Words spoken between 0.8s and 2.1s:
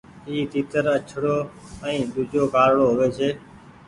آڇڙو ائين